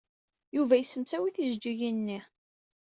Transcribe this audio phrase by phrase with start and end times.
[0.55, 2.19] Yuba yesemsawi tijejjigin-nni.